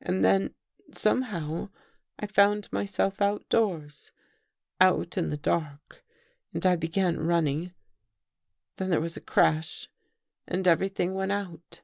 And 0.00 0.24
then, 0.24 0.54
somehow, 0.90 1.68
I 2.18 2.26
found 2.26 2.72
myself 2.72 3.20
outdoors— 3.20 4.10
out 4.80 5.18
in 5.18 5.28
the 5.28 5.36
dark 5.36 6.02
and 6.54 6.64
I 6.64 6.76
began 6.76 7.20
run 7.20 7.44
ning. 7.44 7.74
Then 8.76 8.88
there 8.88 9.02
was 9.02 9.18
a 9.18 9.20
crash 9.20 9.90
and 10.48 10.66
everything 10.66 11.12
went 11.12 11.32
out. 11.32 11.82